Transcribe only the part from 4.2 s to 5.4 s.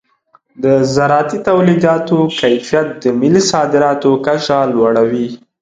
کچه لوړوي.